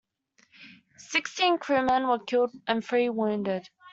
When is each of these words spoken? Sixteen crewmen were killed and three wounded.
Sixteen 0.97 1.59
crewmen 1.59 2.07
were 2.07 2.17
killed 2.17 2.55
and 2.65 2.83
three 2.83 3.07
wounded. 3.09 3.69